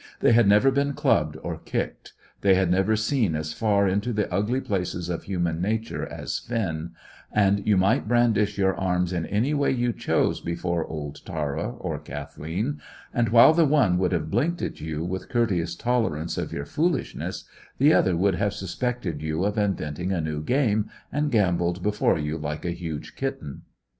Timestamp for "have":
14.11-14.31, 18.33-18.53